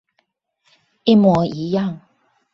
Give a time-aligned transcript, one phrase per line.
[1.03, 1.99] 一模一樣